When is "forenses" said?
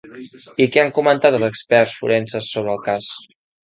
2.01-2.53